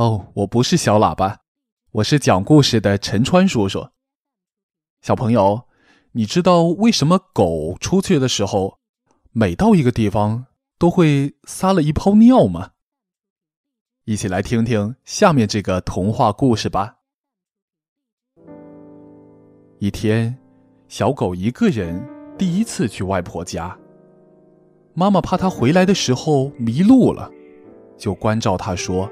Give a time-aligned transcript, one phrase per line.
[0.00, 1.40] 哦，我不是小喇叭，
[1.92, 3.90] 我是讲故事的陈川叔叔。
[5.02, 5.64] 小朋友，
[6.12, 8.78] 你知道为什么狗出去的时候，
[9.32, 10.46] 每到一个地方
[10.78, 12.70] 都会撒了一泡尿吗？
[14.06, 16.96] 一起来听听下面这个童话故事吧。
[19.80, 20.38] 一天，
[20.88, 22.02] 小狗一个人
[22.38, 23.78] 第一次去外婆家，
[24.94, 27.30] 妈妈怕它回来的时候迷路了，
[27.98, 29.06] 就关照它说。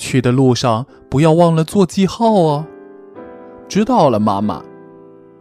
[0.00, 2.66] 去的路上不要忘了做记号哦。
[3.68, 4.64] 知道了，妈妈。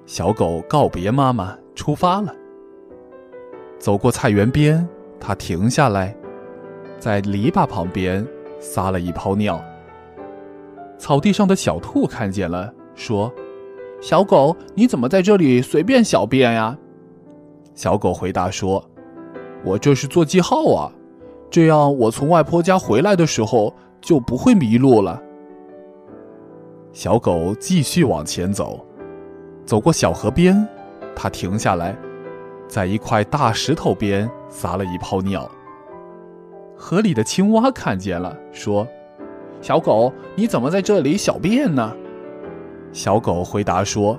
[0.05, 2.35] 小狗告别妈妈，出发了。
[3.79, 4.85] 走过菜园边，
[5.17, 6.13] 它停下来，
[6.99, 8.27] 在篱笆旁边
[8.59, 9.63] 撒了一泡尿。
[10.97, 13.31] 草地上的小兔看见了，说
[14.01, 16.77] ：“小狗，你怎么在这里随便小便呀？”
[17.73, 18.83] 小狗回答说
[19.63, 20.91] ：“我这是做记号啊，
[21.49, 25.21] 这样我从外婆家回来的时候。”就不会迷路了。
[26.93, 28.79] 小狗继续往前走，
[29.65, 30.65] 走过小河边，
[31.13, 31.93] 它停下来，
[32.65, 35.51] 在一块大石头边撒了一泡尿。
[36.77, 38.87] 河里的青蛙看见了，说
[39.59, 41.93] ：“小狗，你怎么在这里小便呢？”
[42.93, 44.17] 小狗回答说：“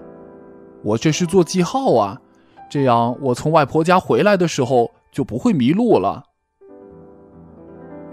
[0.84, 2.20] 我这是做记号啊，
[2.69, 6.25] 这样我从外婆家回来的时候就不会迷路了。”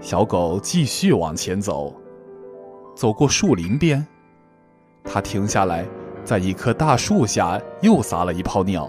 [0.00, 1.92] 小狗继续往前走，
[2.94, 4.06] 走过树林边，
[5.02, 5.84] 它停下来，
[6.24, 8.88] 在一棵大树下又撒了一泡尿。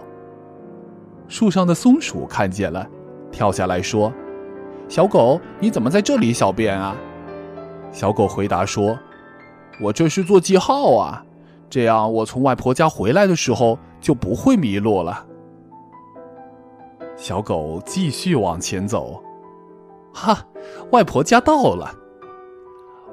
[1.28, 2.88] 树上的松鼠看见了，
[3.32, 4.14] 跳下来说
[4.88, 6.96] ：“小狗，你怎么在这里小便啊？”
[7.92, 8.98] 小狗回答说
[9.82, 11.26] ：“我这是做记号啊，
[11.72, 15.26] 这样我从外婆家回来的时候就不会迷路了。”
[17.18, 19.24] 小狗继续往前走。
[20.20, 20.46] 哈，
[20.92, 21.96] 外婆家到了。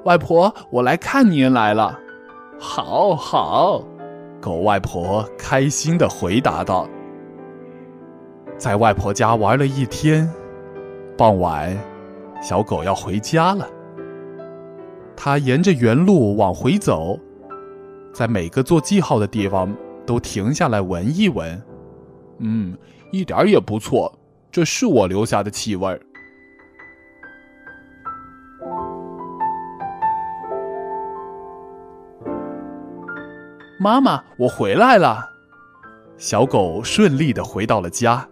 [0.03, 1.97] 外婆，我来看您来了。
[2.59, 3.81] 好好，
[4.41, 6.85] 狗外婆开心的回答道。
[8.57, 10.29] 在外婆家玩了一天，
[11.17, 11.77] 傍晚，
[12.41, 13.65] 小狗要回家了。
[15.15, 17.17] 它沿着原路往回走，
[18.13, 19.73] 在每个做记号的地方
[20.05, 21.63] 都停下来闻一闻。
[22.39, 22.77] 嗯，
[23.11, 24.13] 一点也不错，
[24.51, 25.99] 这是我留下的气味儿
[33.79, 35.29] 妈妈，我回来了。
[36.17, 38.27] 小狗顺利的回到了家，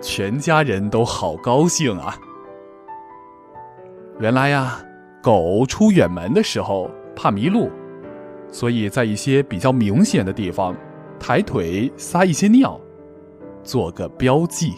[0.00, 2.16] 全家人都好高兴啊。
[4.18, 4.80] 原来呀，
[5.22, 7.70] 狗出远门的时候怕迷路，
[8.48, 10.74] 所以在一些比较明显的地方
[11.20, 12.80] 抬腿撒一些尿，
[13.62, 14.74] 做个标记。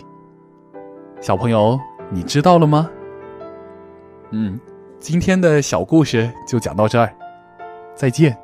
[1.22, 1.80] 小朋友，
[2.10, 2.90] 你知道了吗？
[4.30, 4.60] 嗯，
[4.98, 7.10] 今天的小故事就讲到这儿，
[7.94, 8.36] 再见。